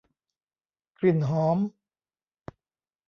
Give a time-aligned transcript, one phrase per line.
[0.99, 1.57] กลิ่นหอม